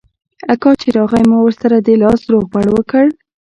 [0.53, 3.05] اکا چې راغى ما ورسره د لاس روغبړ وکړ.